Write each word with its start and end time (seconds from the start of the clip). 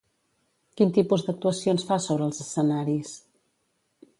Quin 0.79 0.93
tipus 0.95 1.25
d'actuacions 1.27 1.85
fa 1.91 1.99
sobre 2.07 2.27
els 2.31 2.41
escenaris? 2.47 3.13